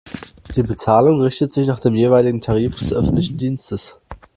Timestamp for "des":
2.75-2.91